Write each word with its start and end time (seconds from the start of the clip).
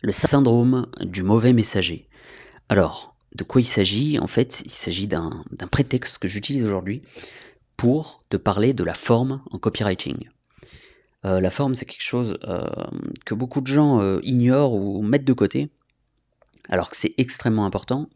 Le 0.00 0.12
syndrome 0.12 0.86
du 1.00 1.24
mauvais 1.24 1.52
messager. 1.52 2.08
Alors, 2.68 3.16
de 3.34 3.42
quoi 3.42 3.60
il 3.60 3.64
s'agit? 3.64 4.20
En 4.20 4.28
fait, 4.28 4.62
il 4.64 4.70
s'agit 4.70 5.08
d'un 5.08 5.42
prétexte 5.72 6.18
que 6.18 6.28
j'utilise 6.28 6.64
aujourd'hui 6.64 7.02
pour 7.76 8.20
te 8.28 8.36
parler 8.36 8.74
de 8.74 8.84
la 8.84 8.94
forme 8.94 9.42
en 9.50 9.58
copywriting. 9.58 10.28
Euh, 11.24 11.40
la 11.40 11.50
forme, 11.50 11.74
c'est 11.74 11.84
quelque 11.84 12.04
chose 12.04 12.38
euh, 12.44 12.68
que 13.24 13.34
beaucoup 13.34 13.60
de 13.60 13.66
gens 13.66 14.00
euh, 14.00 14.20
ignorent 14.22 14.74
ou 14.74 15.02
mettent 15.02 15.24
de 15.24 15.32
côté, 15.32 15.68
alors 16.68 16.90
que 16.90 16.96
c'est 16.96 17.14
extrêmement 17.18 17.66
important. 17.66 18.08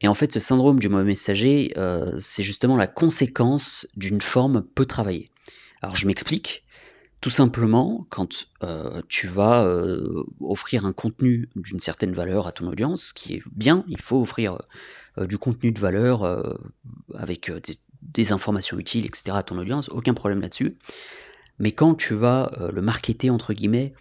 Et 0.00 0.08
en 0.08 0.14
fait, 0.14 0.32
ce 0.32 0.38
syndrome 0.38 0.78
du 0.78 0.88
mauvais 0.88 1.04
messager, 1.04 1.74
c'est 2.20 2.44
justement 2.44 2.76
la 2.76 2.86
conséquence 2.86 3.88
d'une 3.96 4.20
forme 4.20 4.62
peu 4.62 4.86
travaillée. 4.86 5.28
Alors 5.82 5.96
je 5.96 6.06
m'explique. 6.06 6.64
Tout 7.20 7.30
simplement, 7.30 8.06
quand 8.10 8.46
tu 9.08 9.26
vas 9.26 9.68
offrir 10.40 10.86
un 10.86 10.92
contenu 10.92 11.48
d'une 11.56 11.80
certaine 11.80 12.12
valeur 12.12 12.46
à 12.46 12.52
ton 12.52 12.68
audience, 12.68 13.12
qui 13.12 13.34
est 13.34 13.42
bien, 13.50 13.84
il 13.88 14.00
faut 14.00 14.20
offrir 14.20 14.62
du 15.18 15.36
contenu 15.36 15.72
de 15.72 15.80
valeur 15.80 16.22
avec 17.14 17.50
des, 18.02 18.32
informations 18.32 18.78
utiles, 18.78 19.04
etc. 19.04 19.36
à 19.36 19.42
ton 19.42 19.58
audience, 19.58 19.88
aucun 19.88 20.14
problème 20.14 20.40
là-dessus. 20.40 20.76
Mais 21.58 21.72
quand 21.72 21.94
tu 21.94 22.14
vas 22.14 22.52
euh, 22.60 22.70
le 22.72 22.82
marketer, 22.82 23.30
entre 23.30 23.52
guillemets, 23.52 23.94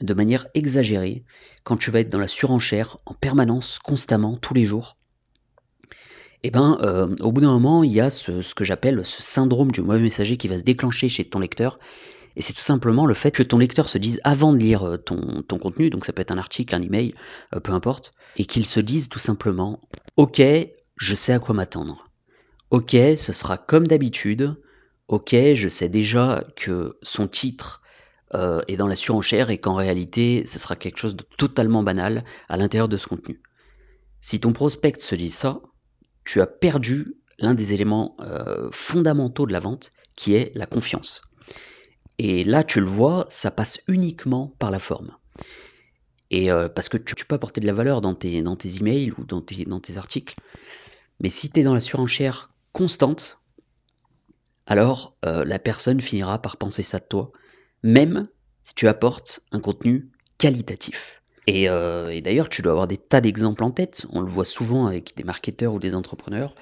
de 0.00 0.14
manière 0.14 0.46
exagérée, 0.54 1.24
quand 1.64 1.76
tu 1.76 1.90
vas 1.90 2.00
être 2.00 2.10
dans 2.10 2.18
la 2.18 2.28
surenchère 2.28 2.98
en 3.06 3.14
permanence, 3.14 3.78
constamment, 3.78 4.36
tous 4.36 4.54
les 4.54 4.64
jours, 4.64 4.96
eh 6.42 6.50
ben, 6.50 6.78
euh, 6.80 7.14
au 7.20 7.30
bout 7.30 7.40
d'un 7.40 7.52
moment, 7.52 7.84
il 7.84 7.92
y 7.92 8.00
a 8.00 8.10
ce, 8.10 8.54
que 8.54 8.64
j'appelle 8.64 9.04
ce 9.06 9.22
syndrome 9.22 9.70
du 9.70 9.80
mauvais 9.80 10.00
messager 10.00 10.36
qui 10.36 10.48
va 10.48 10.58
se 10.58 10.64
déclencher 10.64 11.08
chez 11.08 11.24
ton 11.24 11.38
lecteur. 11.38 11.78
Et 12.36 12.42
c'est 12.42 12.52
tout 12.52 12.62
simplement 12.62 13.06
le 13.06 13.14
fait 13.14 13.30
que 13.30 13.42
ton 13.42 13.58
lecteur 13.58 13.88
se 13.88 13.98
dise 13.98 14.20
avant 14.24 14.52
de 14.52 14.58
lire 14.58 14.84
euh, 14.84 14.96
ton, 14.96 15.58
contenu, 15.58 15.90
donc 15.90 16.04
ça 16.04 16.12
peut 16.12 16.22
être 16.22 16.32
un 16.32 16.38
article, 16.38 16.74
un 16.74 16.82
email, 16.82 17.14
peu 17.62 17.72
importe, 17.72 18.12
et 18.36 18.46
qu'il 18.46 18.66
se 18.66 18.80
dise 18.80 19.08
tout 19.08 19.18
simplement 19.18 19.80
Ok, 20.16 20.42
je 20.96 21.14
sais 21.14 21.32
à 21.32 21.38
quoi 21.38 21.54
m'attendre. 21.54 22.08
Ok, 22.70 22.92
ce 22.92 23.32
sera 23.32 23.58
comme 23.58 23.86
d'habitude, 23.86 24.56
ok, 25.08 25.34
je 25.54 25.68
sais 25.68 25.90
déjà 25.90 26.44
que 26.56 26.96
son 27.02 27.28
titre 27.28 27.82
euh, 28.34 28.62
est 28.66 28.78
dans 28.78 28.86
la 28.86 28.96
surenchère 28.96 29.50
et 29.50 29.58
qu'en 29.58 29.74
réalité, 29.74 30.44
ce 30.46 30.58
sera 30.58 30.74
quelque 30.74 30.96
chose 30.96 31.14
de 31.14 31.24
totalement 31.36 31.82
banal 31.82 32.24
à 32.48 32.56
l'intérieur 32.56 32.88
de 32.88 32.96
ce 32.96 33.06
contenu. 33.06 33.42
Si 34.22 34.40
ton 34.40 34.54
prospect 34.54 34.94
se 34.98 35.14
dit 35.14 35.28
ça, 35.28 35.60
tu 36.24 36.40
as 36.40 36.46
perdu 36.46 37.14
l'un 37.38 37.52
des 37.52 37.74
éléments 37.74 38.14
euh, 38.20 38.70
fondamentaux 38.70 39.46
de 39.46 39.52
la 39.52 39.58
vente, 39.58 39.92
qui 40.16 40.34
est 40.34 40.52
la 40.54 40.64
confiance. 40.64 41.24
Et 42.18 42.44
là, 42.44 42.64
tu 42.64 42.80
le 42.80 42.86
vois, 42.86 43.26
ça 43.28 43.50
passe 43.50 43.82
uniquement 43.88 44.54
par 44.58 44.70
la 44.70 44.78
forme. 44.78 45.16
Et 46.30 46.50
euh, 46.50 46.68
parce 46.68 46.88
que 46.88 46.96
tu, 46.96 47.14
peux 47.26 47.34
apporter 47.34 47.60
de 47.60 47.66
la 47.66 47.72
valeur 47.74 48.00
dans 48.00 48.14
tes, 48.14 48.42
dans 48.42 48.56
tes 48.56 48.76
emails 48.76 49.12
ou 49.18 49.24
dans 49.24 49.40
tes, 49.42 49.96
articles. 49.96 50.34
Mais 51.20 51.28
si 51.28 51.50
tu 51.50 51.60
es 51.60 51.62
dans 51.62 51.74
la 51.74 51.80
surenchère 51.80 52.52
constante, 52.72 53.38
alors 54.66 55.16
euh, 55.26 55.44
la 55.44 55.58
personne 55.58 56.00
finira 56.00 56.40
par 56.40 56.56
penser 56.56 56.82
ça 56.82 56.98
de 56.98 57.04
toi, 57.04 57.32
même 57.82 58.28
si 58.62 58.74
tu 58.74 58.88
apportes 58.88 59.40
un 59.52 59.60
contenu 59.60 60.10
qualitatif. 60.38 61.22
Et, 61.46 61.68
euh, 61.68 62.18
d'ailleurs, 62.20 62.48
tu 62.48 62.62
dois 62.62 62.72
avoir 62.72 62.86
des 62.86 62.96
tas 62.96 63.20
d'exemples 63.20 63.64
en 63.64 63.70
tête. 63.70 64.06
On 64.10 64.20
le 64.20 64.30
voit 64.30 64.44
souvent 64.44 64.86
avec 64.86 65.14
des 65.16 65.24
marketeurs 65.24 65.74
ou 65.74 65.78
des 65.78 65.94
entrepreneurs 65.94 66.54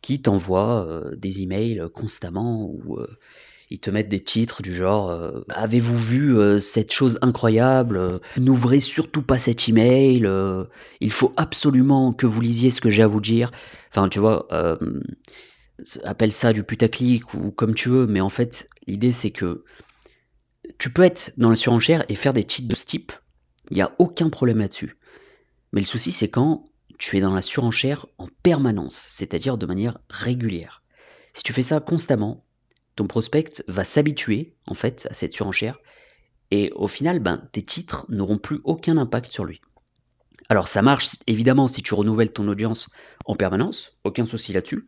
qui 0.00 0.22
t'envoient 0.22 1.10
des 1.14 1.42
emails 1.42 1.82
constamment 1.92 2.64
ou 2.64 2.98
ils 3.70 3.78
te 3.78 3.90
mettent 3.90 4.08
des 4.08 4.22
titres 4.22 4.62
du 4.62 4.74
genre 4.74 5.16
Avez-vous 5.48 5.98
vu 5.98 6.60
cette 6.60 6.92
chose 6.92 7.18
incroyable 7.22 8.20
N'ouvrez 8.36 8.80
surtout 8.80 9.22
pas 9.22 9.38
cet 9.38 9.68
email. 9.68 10.28
il 11.00 11.12
faut 11.12 11.32
absolument 11.36 12.12
que 12.12 12.26
vous 12.26 12.40
lisiez 12.40 12.70
ce 12.70 12.80
que 12.80 12.90
j'ai 12.90 13.02
à 13.02 13.06
vous 13.06 13.20
dire. 13.20 13.52
Enfin, 13.90 14.08
tu 14.08 14.18
vois, 14.18 14.48
appelle 16.04 16.32
ça 16.32 16.52
du 16.52 16.62
putaclic 16.62 17.34
ou 17.34 17.50
comme 17.50 17.74
tu 17.74 17.88
veux, 17.88 18.06
mais 18.06 18.20
en 18.20 18.28
fait, 18.28 18.68
l'idée 18.86 19.12
c'est 19.12 19.30
que 19.30 19.64
tu 20.78 20.92
peux 20.92 21.02
être 21.02 21.32
dans 21.36 21.48
la 21.48 21.54
surenchère 21.54 22.04
et 22.08 22.14
faire 22.14 22.32
des 22.32 22.46
cheats 22.48 22.66
de 22.66 22.74
ce 22.74 22.86
type, 22.86 23.12
il 23.70 23.74
n'y 23.74 23.82
a 23.82 23.92
aucun 23.98 24.30
problème 24.30 24.58
là-dessus. 24.58 24.96
Mais 25.72 25.80
le 25.80 25.86
souci 25.86 26.12
c'est 26.12 26.28
quand 26.28 26.64
tu 26.98 27.16
es 27.16 27.20
dans 27.20 27.34
la 27.34 27.42
surenchère 27.42 28.06
en 28.18 28.28
permanence, 28.42 29.06
c'est-à-dire 29.08 29.56
de 29.56 29.66
manière 29.66 29.98
régulière. 30.10 30.82
Si 31.32 31.42
tu 31.42 31.52
fais 31.52 31.62
ça 31.62 31.80
constamment, 31.80 32.44
ton 33.00 33.06
prospect 33.06 33.64
va 33.66 33.82
s'habituer 33.82 34.54
en 34.66 34.74
fait 34.74 35.08
à 35.10 35.14
cette 35.14 35.32
surenchère 35.32 35.78
et 36.50 36.70
au 36.74 36.86
final, 36.86 37.18
ben, 37.18 37.48
tes 37.52 37.62
titres 37.62 38.04
n'auront 38.10 38.36
plus 38.36 38.60
aucun 38.64 38.98
impact 38.98 39.32
sur 39.32 39.44
lui. 39.44 39.62
Alors 40.48 40.68
ça 40.68 40.82
marche 40.82 41.16
évidemment 41.26 41.66
si 41.66 41.82
tu 41.82 41.94
renouvelles 41.94 42.32
ton 42.32 42.46
audience 42.46 42.90
en 43.24 43.36
permanence, 43.36 43.98
aucun 44.04 44.26
souci 44.26 44.52
là-dessus 44.52 44.86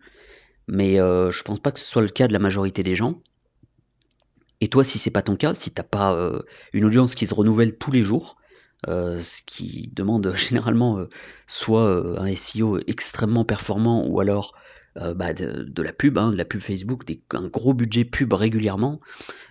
mais 0.69 1.01
euh, 1.01 1.31
je 1.31 1.43
pense 1.43 1.59
pas 1.59 1.73
que 1.73 1.79
ce 1.79 1.87
soit 1.87 2.03
le 2.03 2.09
cas 2.09 2.29
de 2.29 2.33
la 2.33 2.39
majorité 2.39 2.83
des 2.83 2.95
gens. 2.95 3.21
Et 4.61 4.69
toi, 4.69 4.85
si 4.85 4.99
c'est 4.99 5.11
pas 5.11 5.23
ton 5.23 5.37
cas, 5.37 5.55
si 5.55 5.73
t'as 5.73 5.83
pas 5.83 6.15
euh, 6.15 6.41
une 6.73 6.85
audience 6.85 7.15
qui 7.15 7.27
se 7.27 7.35
renouvelle 7.35 7.79
tous 7.79 7.91
les 7.91 8.03
jours, 8.03 8.37
euh, 8.89 9.21
ce 9.21 9.43
qui 9.43 9.91
demande 9.95 10.33
généralement 10.37 11.05
soit 11.47 12.21
un 12.21 12.35
SEO 12.35 12.79
extrêmement 12.87 13.45
performant 13.45 14.07
ou 14.07 14.21
alors 14.21 14.55
bah, 14.97 15.33
de, 15.33 15.83
la 15.83 15.93
pub, 15.93 16.19
hein, 16.19 16.31
de 16.31 16.37
la 16.37 16.45
pub 16.45 16.61
Facebook, 16.61 17.05
un 17.33 17.49
gros 17.49 17.75
budget 17.75 18.05
pub 18.05 18.33
régulièrement, 18.33 19.01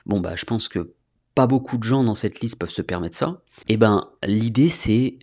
bon 0.06 0.20
bah 0.20 0.36
je 0.36 0.46
pense 0.46 0.68
que 0.68 0.94
pas 1.34 1.48
beaucoup 1.48 1.78
de 1.78 1.84
gens 1.84 2.04
dans 2.04 2.16
cette 2.16 2.42
liste 2.42 2.60
peuvent 2.60 2.70
se 2.70 2.82
permettre 2.82 3.18
ça. 3.18 3.42
Et 3.68 3.74
eh 3.74 3.78
ben 3.78 4.10
l'idée 4.24 4.70
c'est 4.70 5.18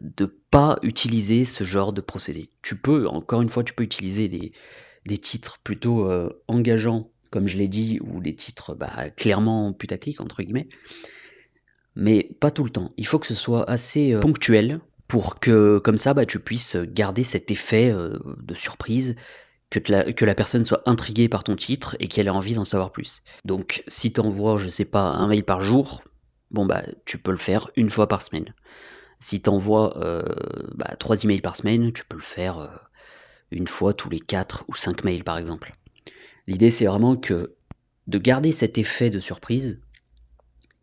de 0.00 0.26
pas 0.50 0.78
utiliser 0.82 1.44
ce 1.44 1.64
genre 1.64 1.92
de 1.92 2.00
procédé. 2.00 2.48
Tu 2.62 2.76
peux, 2.76 3.08
encore 3.08 3.42
une 3.42 3.48
fois, 3.48 3.64
tu 3.64 3.74
peux 3.74 3.84
utiliser 3.84 4.28
des, 4.28 4.52
des 5.06 5.18
titres 5.18 5.58
plutôt 5.62 6.08
euh, 6.08 6.42
engageants, 6.48 7.10
comme 7.30 7.48
je 7.48 7.56
l'ai 7.56 7.68
dit, 7.68 7.98
ou 8.00 8.20
des 8.20 8.34
titres 8.34 8.74
bah, 8.74 9.10
clairement 9.10 9.72
putaclic, 9.72 10.20
entre 10.20 10.42
guillemets. 10.42 10.68
Mais 11.96 12.30
pas 12.40 12.50
tout 12.50 12.64
le 12.64 12.70
temps. 12.70 12.88
Il 12.96 13.06
faut 13.06 13.18
que 13.18 13.26
ce 13.26 13.34
soit 13.34 13.68
assez 13.68 14.12
euh, 14.12 14.20
ponctuel 14.20 14.80
pour 15.14 15.38
que, 15.38 15.78
comme 15.78 15.96
ça, 15.96 16.12
bah, 16.12 16.26
tu 16.26 16.40
puisses 16.40 16.74
garder 16.74 17.22
cet 17.22 17.52
effet 17.52 17.88
euh, 17.92 18.18
de 18.42 18.56
surprise, 18.56 19.14
que 19.70 20.24
la, 20.24 20.34
personne 20.34 20.64
soit 20.64 20.82
intriguée 20.86 21.28
par 21.28 21.44
ton 21.44 21.54
titre 21.54 21.94
et 22.00 22.08
qu'elle 22.08 22.26
ait 22.26 22.30
envie 22.30 22.54
d'en 22.54 22.64
savoir 22.64 22.90
plus. 22.90 23.22
Donc, 23.44 23.84
si 23.86 24.12
tu 24.12 24.18
envoies, 24.18 24.58
je 24.58 24.68
sais 24.68 24.84
pas, 24.84 25.02
un 25.02 25.28
mail 25.28 25.44
par 25.44 25.60
jour, 25.60 26.02
bon, 26.50 26.66
bah, 26.66 26.82
tu 27.04 27.16
peux 27.16 27.30
le 27.30 27.36
faire 27.36 27.70
une 27.76 27.90
fois 27.90 28.08
par 28.08 28.22
semaine. 28.22 28.54
Si 29.20 29.40
tu 29.40 29.48
envoies 29.50 29.96
bah, 30.74 30.96
trois 30.98 31.22
emails 31.22 31.40
par 31.40 31.54
semaine, 31.54 31.92
tu 31.92 32.04
peux 32.04 32.16
le 32.16 32.20
faire 32.20 32.88
une 33.52 33.68
fois 33.68 33.94
tous 33.94 34.10
les 34.10 34.18
4 34.18 34.64
ou 34.66 34.74
5 34.74 35.04
mails 35.04 35.22
par 35.22 35.38
exemple. 35.38 35.74
L'idée 36.48 36.70
c'est 36.70 36.86
vraiment 36.86 37.14
que 37.14 37.54
de 38.08 38.18
garder 38.18 38.50
cet 38.50 38.78
effet 38.78 39.10
de 39.10 39.20
surprise 39.20 39.80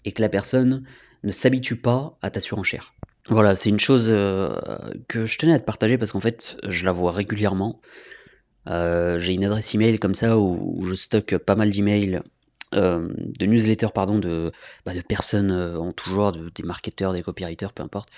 et 0.06 0.14
que 0.14 0.22
la 0.22 0.30
personne 0.30 0.86
ne 1.24 1.34
s'habitue 1.34 1.82
pas 1.82 2.18
à 2.22 2.32
ta 2.32 2.40
surenchère. 2.40 2.94
Voilà, 3.30 3.56
c'est 3.56 3.70
une 3.70 3.80
chose 3.80 4.08
euh, 4.10 4.60
que 5.08 5.26
je 5.26 5.38
tenais 5.38 5.54
à 5.54 5.60
te 5.60 5.66
partager 5.66 5.98
parce 5.98 6.12
qu'en 6.12 6.20
fait, 6.20 6.58
je 6.68 6.86
la 6.86 6.92
vois 6.92 7.12
régulièrement. 7.12 7.80
Euh, 8.68 9.20
j'ai 9.20 9.34
une 9.34 9.46
adresse 9.46 9.74
email 9.76 10.00
comme 10.00 10.14
ça 10.14 10.38
où, 10.38 10.84
je 10.86 10.96
stocke 10.96 11.38
pas 11.38 11.56
mal 11.56 11.70
d'emails, 11.70 12.22
euh, 12.74 13.10
de 13.40 13.46
newsletters 13.46 13.92
pardon, 13.94 14.20
de, 14.20 14.52
bah, 14.86 14.94
personnes 15.08 15.52
en 15.52 15.92
tout 15.94 16.12
genre, 16.12 16.32
des 16.32 16.64
marketeurs, 16.64 17.14
des 17.14 17.22
copywriters, 17.22 17.74
peu 17.74 17.84
importe. 17.84 18.10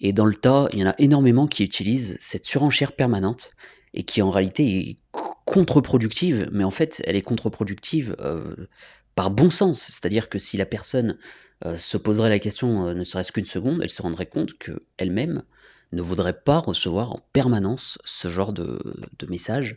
Et 0.00 0.12
dans 0.12 0.26
le 0.26 0.34
tas, 0.34 0.68
il 0.72 0.80
y 0.80 0.84
en 0.84 0.90
a 0.90 0.94
énormément 0.98 1.46
qui 1.46 1.64
utilisent 1.64 2.16
cette 2.20 2.44
surenchère 2.44 2.92
permanente 2.92 3.52
et 3.94 4.02
qui 4.02 4.22
en 4.22 4.30
réalité 4.30 4.90
est 4.90 4.96
contre-productive, 5.44 6.48
mais 6.52 6.64
en 6.64 6.70
fait 6.70 7.02
elle 7.06 7.16
est 7.16 7.22
contre-productive 7.22 8.16
euh, 8.18 8.68
par 9.14 9.30
bon 9.30 9.50
sens, 9.50 9.80
c'est-à-dire 9.80 10.28
que 10.28 10.38
si 10.38 10.56
la 10.56 10.66
personne 10.66 11.16
euh, 11.64 11.76
se 11.76 11.96
poserait 11.96 12.28
la 12.28 12.38
question 12.38 12.88
euh, 12.88 12.94
ne 12.94 13.04
serait-ce 13.04 13.32
qu'une 13.32 13.44
seconde, 13.44 13.80
elle 13.82 13.90
se 13.90 14.02
rendrait 14.02 14.26
compte 14.26 14.58
qu'elle-même 14.58 15.42
ne 15.92 16.02
voudrait 16.02 16.40
pas 16.40 16.58
recevoir 16.58 17.12
en 17.12 17.20
permanence 17.32 17.98
ce 18.04 18.28
genre 18.28 18.52
de, 18.52 18.80
de 19.18 19.26
message, 19.26 19.76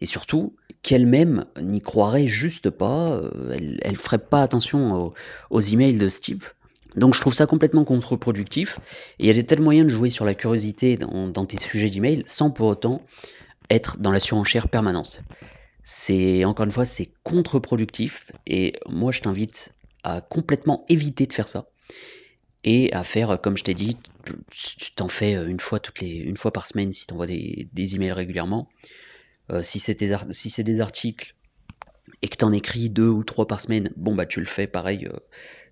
et 0.00 0.06
surtout 0.06 0.54
qu'elle-même 0.82 1.46
n'y 1.62 1.80
croirait 1.80 2.26
juste 2.26 2.68
pas, 2.68 3.20
elle, 3.52 3.78
elle 3.80 3.96
ferait 3.96 4.18
pas 4.18 4.42
attention 4.42 4.92
aux, 4.92 5.14
aux 5.50 5.60
emails 5.60 5.96
de 5.96 6.08
ce 6.08 6.20
type, 6.20 6.44
donc 6.96 7.14
je 7.14 7.20
trouve 7.20 7.34
ça 7.34 7.46
complètement 7.46 7.84
contre-productif, 7.84 8.78
et 9.18 9.24
il 9.24 9.26
y 9.26 9.30
a 9.30 9.34
des 9.34 9.44
tels 9.44 9.60
moyens 9.60 9.86
de 9.86 9.90
jouer 9.90 10.10
sur 10.10 10.24
la 10.24 10.34
curiosité 10.34 10.96
dans, 10.96 11.28
dans 11.28 11.44
tes 11.44 11.58
sujets 11.58 11.90
d'email 11.90 12.22
sans 12.26 12.50
pour 12.50 12.68
autant 12.68 13.02
être 13.70 13.98
dans 13.98 14.10
la 14.10 14.20
surenchère 14.20 14.68
permanente. 14.68 15.22
C'est 15.84 16.44
encore 16.44 16.64
une 16.64 16.72
fois 16.72 16.84
c'est 16.84 17.10
contre-productif 17.22 18.32
et 18.46 18.74
moi 18.88 19.12
je 19.12 19.20
t'invite 19.20 19.74
à 20.02 20.20
complètement 20.20 20.84
éviter 20.88 21.26
de 21.26 21.32
faire 21.32 21.46
ça 21.46 21.68
et 22.64 22.92
à 22.92 23.04
faire 23.04 23.38
comme 23.40 23.56
je 23.56 23.64
t'ai 23.64 23.74
dit, 23.74 23.96
tu 24.50 24.92
t'en 24.92 25.08
fais 25.08 25.34
une 25.34 25.60
fois 25.60 25.78
toutes 25.78 26.00
les 26.00 26.08
une 26.08 26.36
fois 26.36 26.52
par 26.52 26.66
semaine 26.66 26.92
si 26.92 27.06
tu 27.06 27.12
envoies 27.14 27.26
des, 27.26 27.68
des 27.72 27.94
emails 27.94 28.12
régulièrement. 28.12 28.68
Euh, 29.52 29.62
si 29.62 29.78
c'est 29.78 29.94
des, 29.94 30.16
si 30.30 30.64
des 30.64 30.80
articles, 30.80 31.34
et 32.22 32.28
que 32.28 32.36
tu 32.36 32.44
en 32.44 32.52
écris 32.52 32.90
deux 32.90 33.08
ou 33.08 33.24
trois 33.24 33.46
par 33.46 33.60
semaine, 33.60 33.90
bon 33.96 34.14
bah 34.14 34.26
tu 34.26 34.40
le 34.40 34.46
fais 34.46 34.66
pareil 34.66 35.06
euh, 35.06 35.18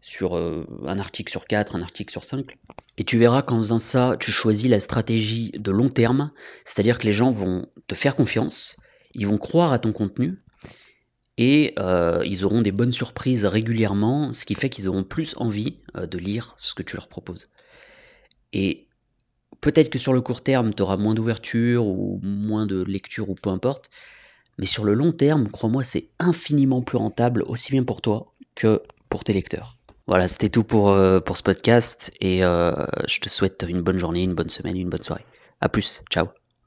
sur 0.03 0.37
euh, 0.37 0.67
un 0.87 0.99
article 0.99 1.31
sur 1.31 1.47
quatre, 1.47 1.77
un 1.77 1.83
article 1.83 2.13
sur 2.13 2.25
cinq. 2.25 2.59
Et 2.99 3.05
tu 3.05 3.19
verras 3.19 3.43
qu'en 3.43 3.57
faisant 3.59 3.79
ça, 3.79 4.17
tu 4.21 4.31
choisis 4.31 4.69
la 4.69 4.79
stratégie 4.79 5.51
de 5.55 5.71
long 5.71 5.89
terme, 5.89 6.31
c'est-à-dire 6.65 6.99
que 6.99 7.07
les 7.07 7.13
gens 7.13 7.31
vont 7.31 7.67
te 7.87 7.95
faire 7.95 8.17
confiance, 8.17 8.77
ils 9.15 9.27
vont 9.27 9.39
croire 9.39 9.73
à 9.73 9.79
ton 9.79 9.93
contenu, 9.93 10.39
et 11.39 11.75
euh, 11.79 12.23
ils 12.27 12.45
auront 12.45 12.63
des 12.63 12.73
bonnes 12.73 12.93
surprises 12.93 13.45
régulièrement, 13.45 14.33
ce 14.33 14.45
qui 14.45 14.55
fait 14.55 14.69
qu'ils 14.69 14.89
auront 14.89 15.05
plus 15.05 15.35
envie 15.39 15.77
de 15.95 16.19
lire 16.19 16.55
ce 16.59 16.75
que 16.75 16.83
tu 16.83 16.97
leur 16.97 17.09
proposes. 17.09 17.49
Et 18.53 18.87
peut-être 19.61 19.89
que 19.89 19.99
sur 19.99 20.13
le 20.13 20.21
court 20.21 20.43
terme, 20.43 20.75
tu 20.75 20.83
auras 20.83 20.97
moins 20.97 21.15
d'ouverture 21.15 21.87
ou 21.87 22.21
moins 22.23 22.67
de 22.67 22.83
lecture 22.83 23.31
ou 23.31 23.35
peu 23.35 23.51
importe, 23.51 23.91
mais 24.59 24.67
sur 24.67 24.85
le 24.85 24.95
long 24.95 25.13
terme, 25.13 25.49
crois-moi, 25.49 25.85
c'est 25.85 26.09
infiniment 26.19 26.83
plus 26.83 26.99
rentable, 26.99 27.43
aussi 27.47 27.73
bien 27.73 27.85
pour 27.85 28.03
toi 28.03 28.33
que 28.55 28.83
pour 29.09 29.25
tes 29.25 29.33
lecteurs. 29.33 29.79
Voilà, 30.07 30.29
c'était 30.29 30.49
tout 30.49 30.65
pour, 30.65 30.91
euh, 30.91 31.21
pour 31.21 31.37
ce 31.37 31.43
podcast 31.43 32.13
et 32.21 32.45
euh, 32.45 32.75
je 33.09 33.21
te 33.21 33.29
souhaite 33.29 33.65
une 33.67 33.83
bonne 33.83 33.99
journée, 33.99 34.23
une 34.23 34.35
bonne 34.35 34.51
semaine, 34.51 34.77
une 34.77 34.91
bonne 34.91 35.03
soirée. 35.03 35.25
A 35.61 35.69
plus, 35.69 36.03
ciao 36.11 36.42